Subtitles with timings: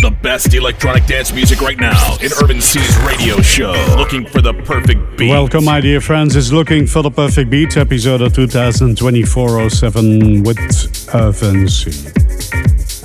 [0.00, 3.72] The best electronic dance music right now in Irvin Cee's radio show.
[3.96, 5.28] Looking for the perfect beat.
[5.28, 6.34] Welcome, my dear friends.
[6.34, 12.08] It's Looking for the Perfect Beat, episode of 2024-07 with Irvin Cee.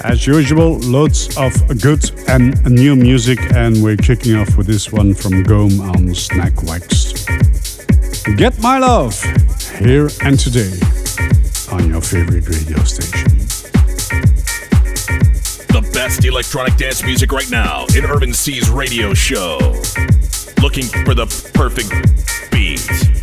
[0.04, 5.14] As usual, loads of good and new music, and we're kicking off with this one
[5.14, 7.14] from Gome on Snack Wax.
[8.38, 9.22] Get My Love,
[9.78, 10.72] here and today,
[11.72, 13.37] on your favorite radio station
[16.08, 19.58] best electronic dance music right now in Irvin Cee's radio show.
[20.62, 21.92] Looking for the perfect
[22.50, 23.17] beat.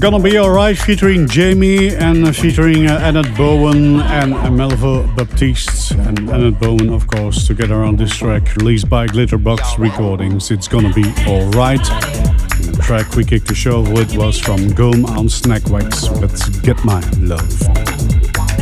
[0.00, 5.92] Gonna Be Alright featuring Jamie and featuring uh, Annette Bowen and Melvo Baptiste.
[5.92, 10.50] And Annette Bowen, of course, together on this track released by Glitterbox Recordings.
[10.50, 11.82] It's Gonna Be Alright.
[11.82, 17.00] The track we kicked the show with was from Gome on Snackwax with Get My
[17.18, 17.60] Love.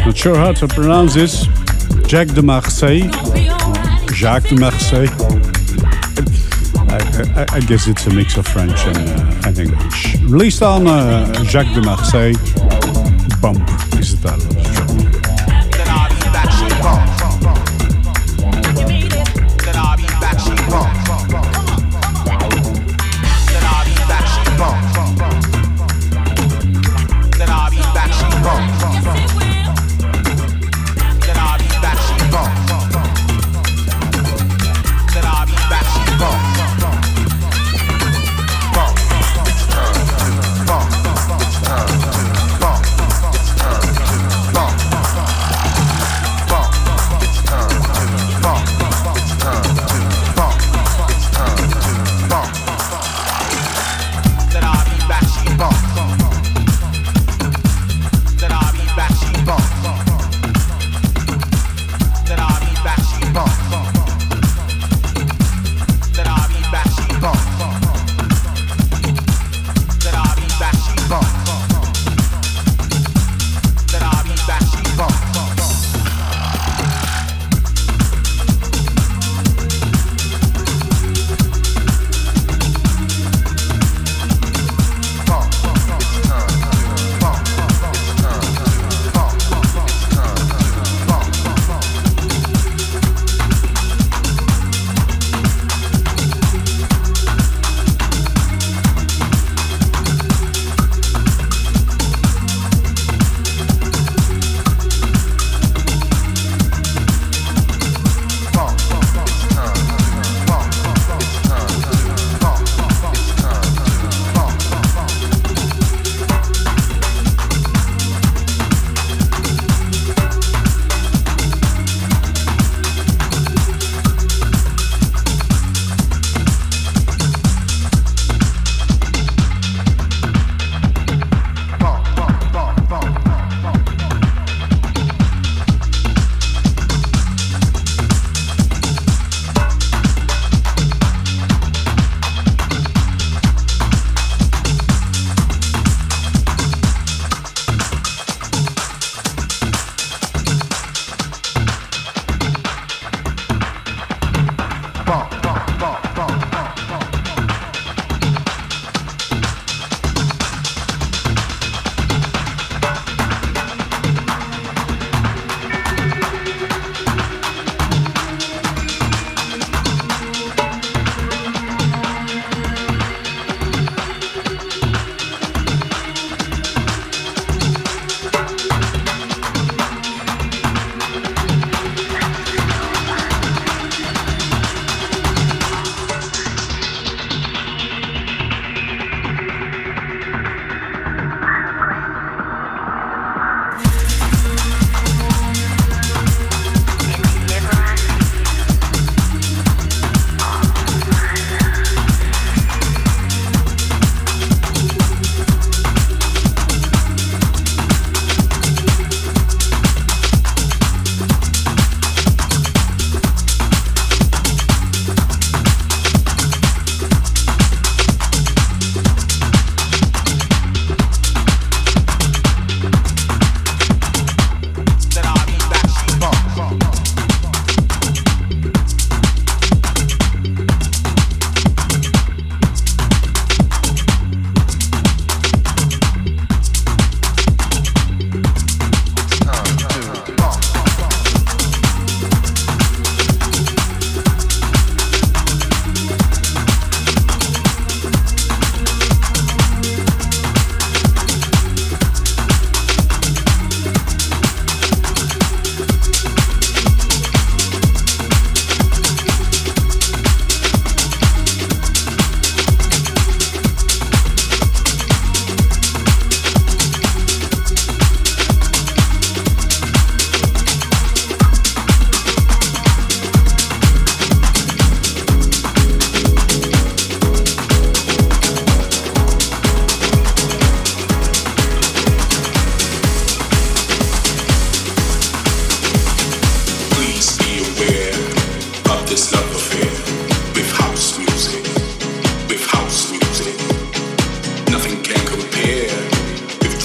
[0.06, 1.47] Not sure how to pronounce this.
[2.06, 3.11] Jack De Marseille.
[4.12, 5.09] Jack De Marseille.
[6.88, 10.17] I, I, I, guess it's a mix of French and, uh, and English.
[10.23, 12.35] Released on uh, Jacques de Marseille.
[13.41, 13.69] Bump
[13.99, 14.56] is the title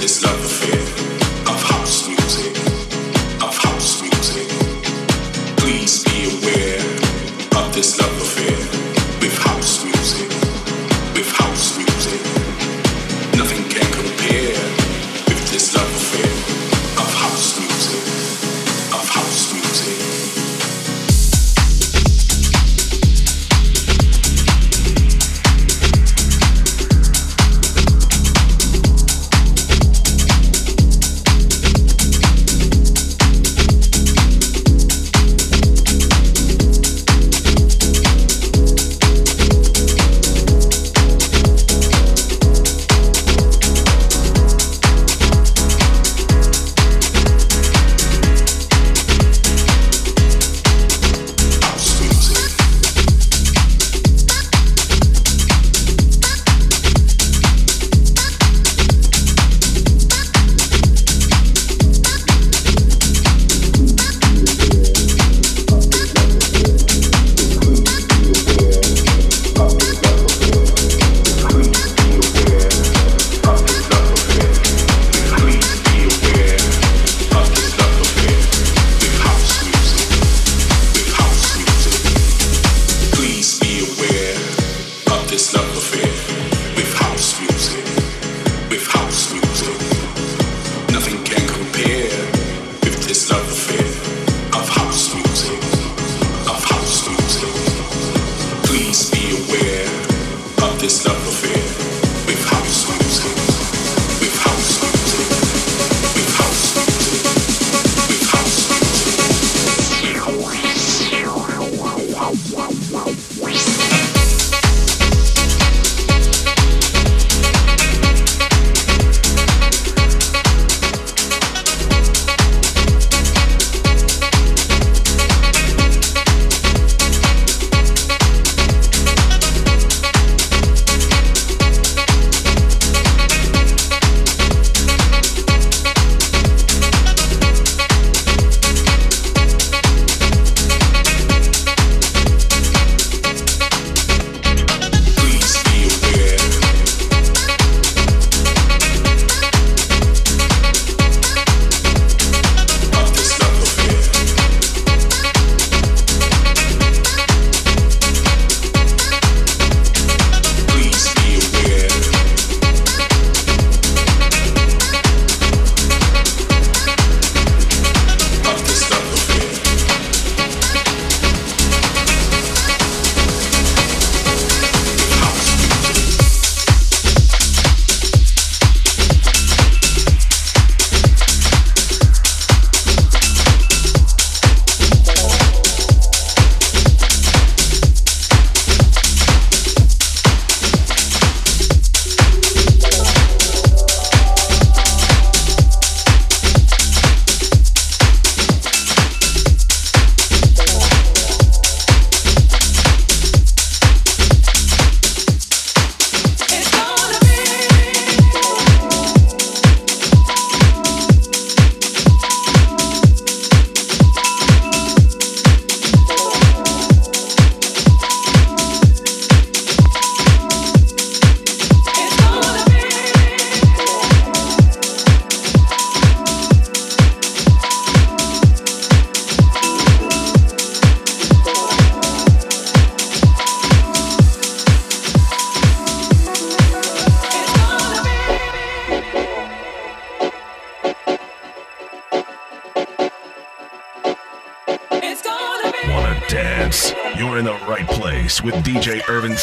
[0.02, 0.81] this love affair.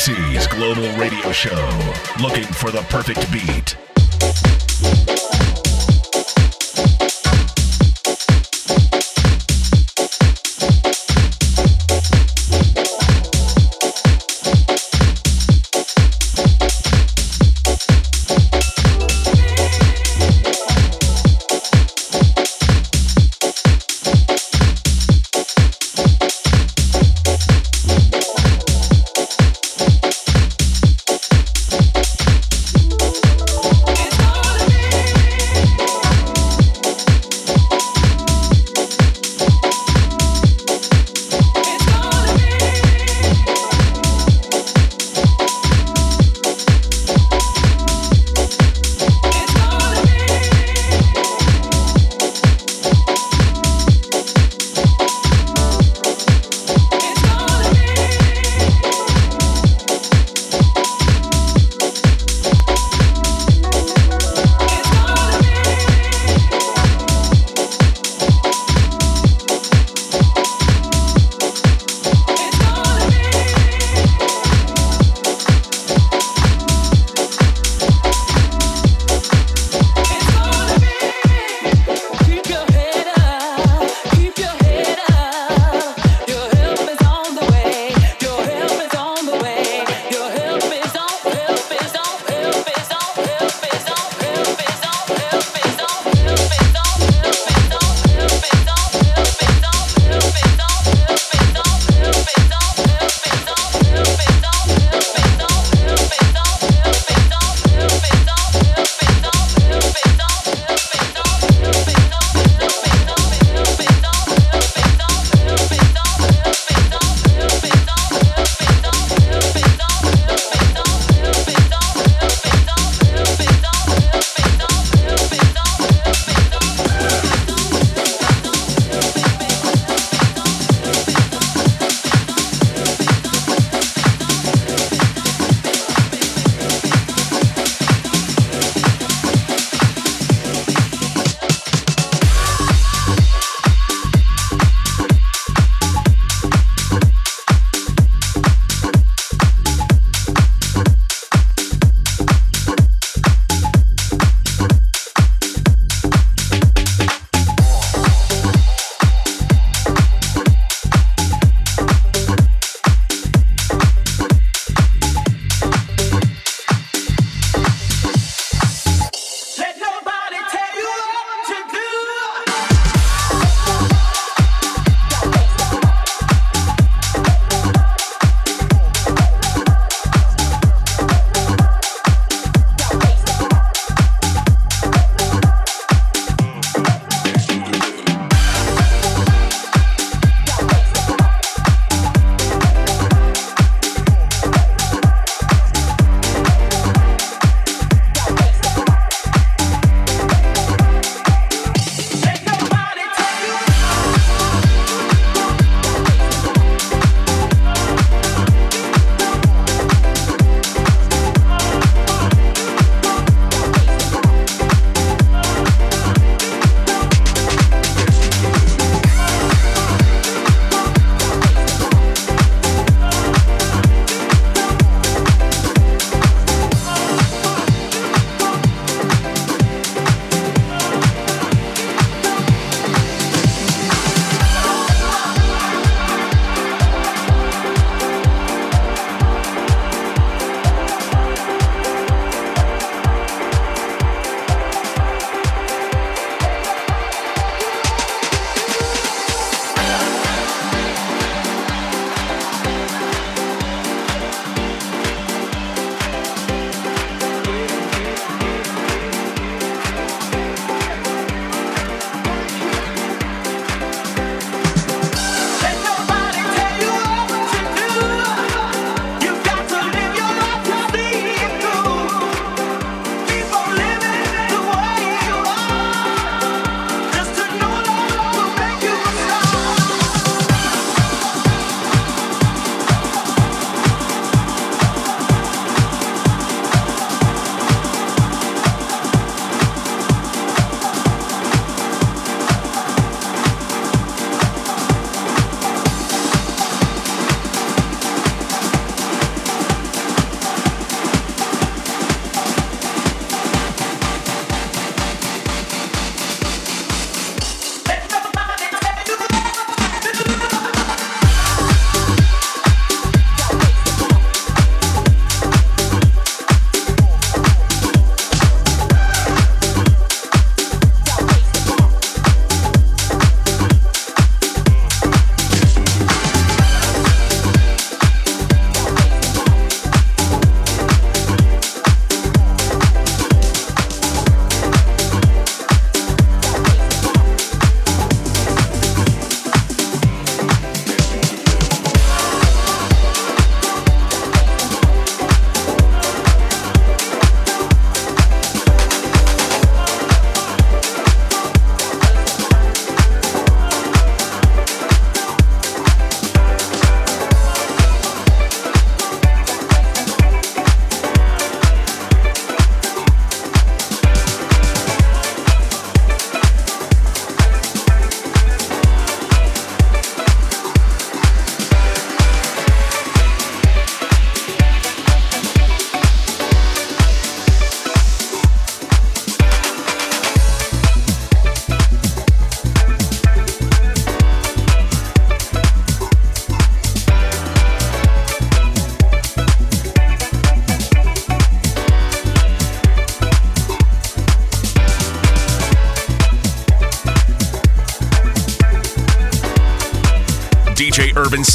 [0.08, 1.54] Global radio show.
[2.22, 3.87] Looking for the perfect beat.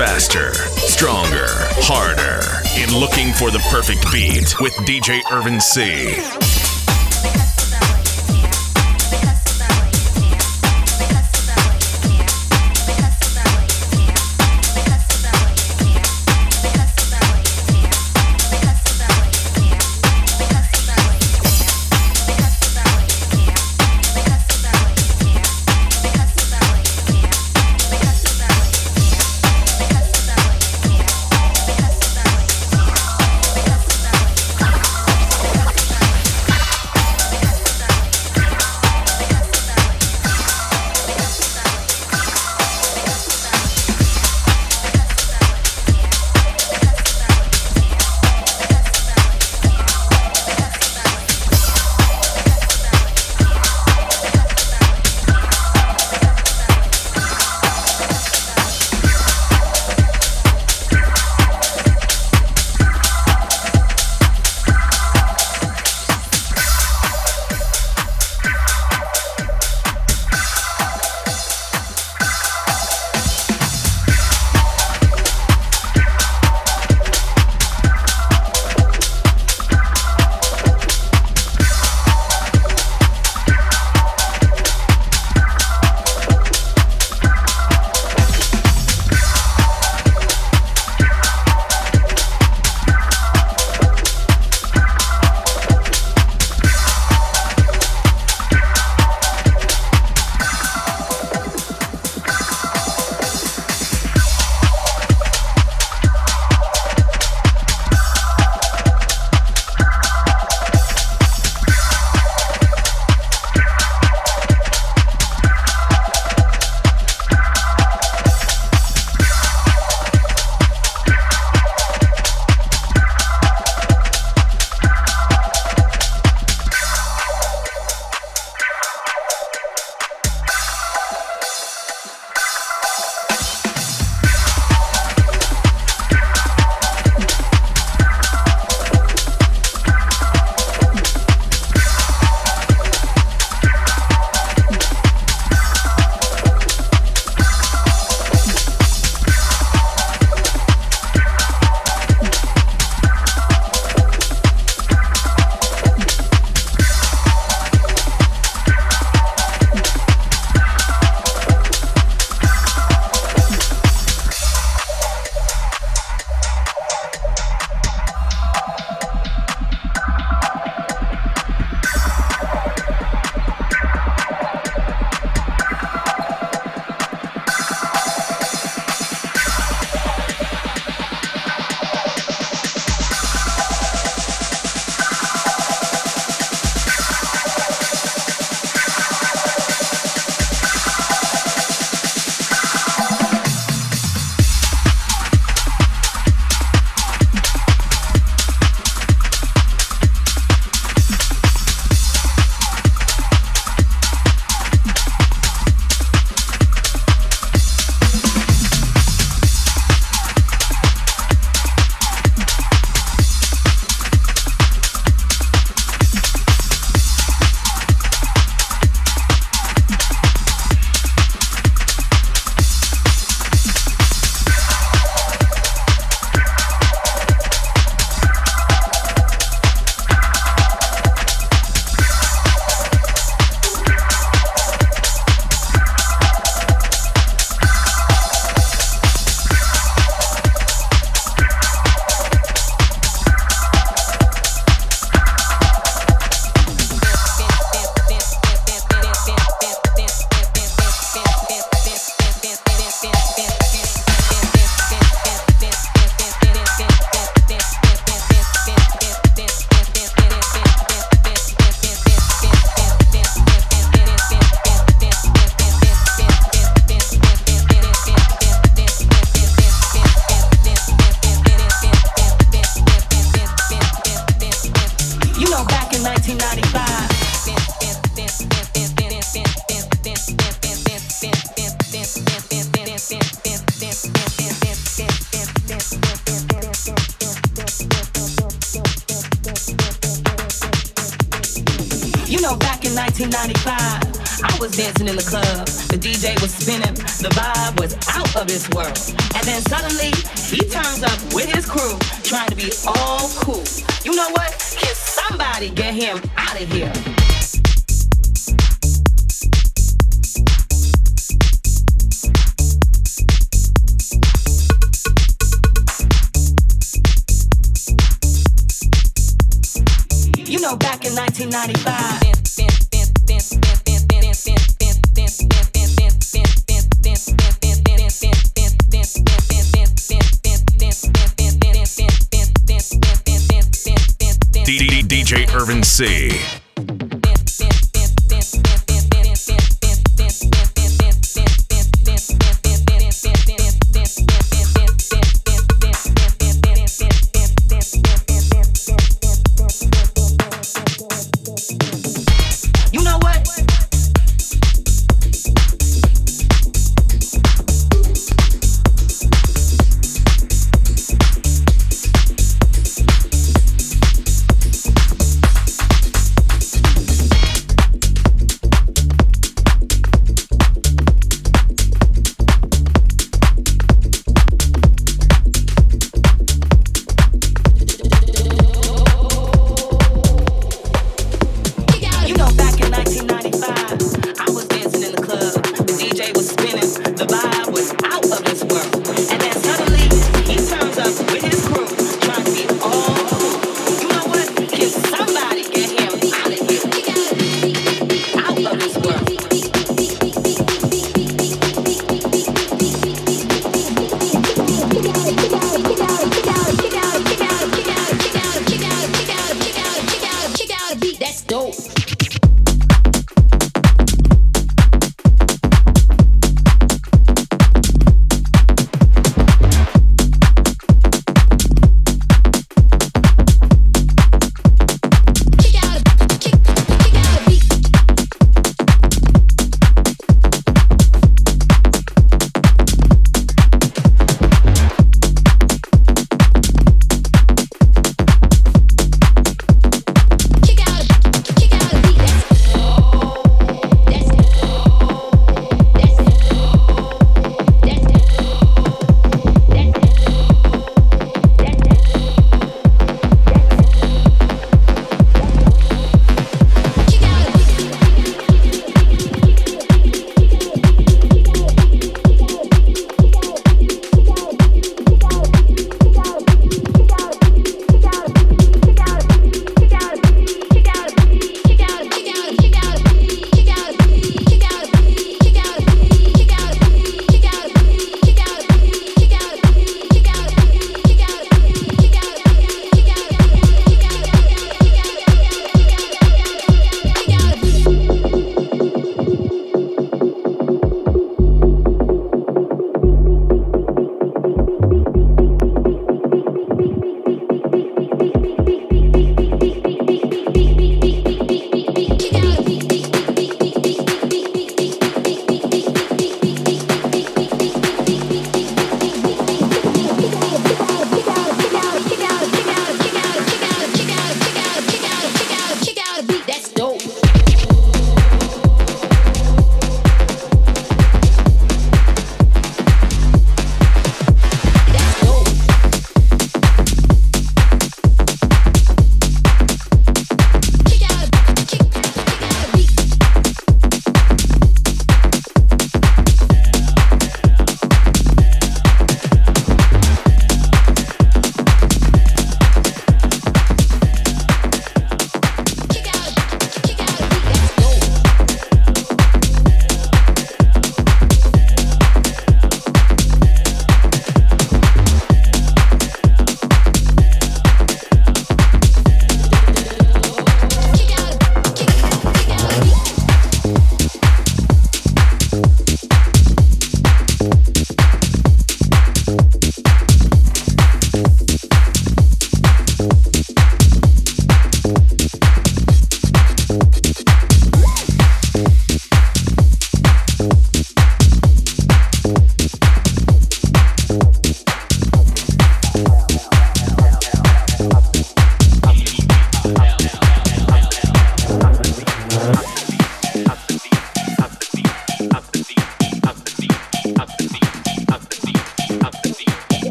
[0.00, 1.44] faster, stronger,
[1.84, 2.40] harder
[2.80, 6.69] in looking for the perfect beat with DJ Irvin Cee.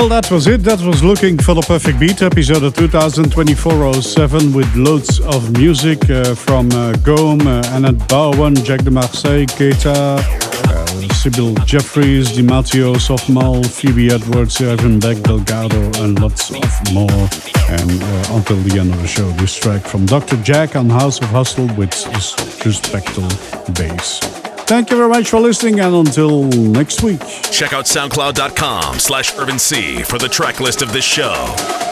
[0.00, 0.62] Well, that was it.
[0.62, 6.34] That was Looking for the Perfect Beat, episode of 2024-07 with loads of music uh,
[6.34, 13.62] from uh, Gome, uh, Annette Bowen, Jack de Marseille, Kataa, uh, Ceybil Jefferies, DiMatteo, Softmal,
[13.66, 17.28] Phebe Edwards, Yvvan Back, Delgado, and lots of more.
[17.68, 20.38] And uh, until the end of the show, this track from Dr.
[20.38, 23.28] Jack on House of Hustle with Spectral
[23.74, 24.39] bass.
[24.70, 27.18] Thank you very much for listening and until next week.
[27.50, 31.89] Check out soundcloud.com slash Irvin Cee for the track list of this show.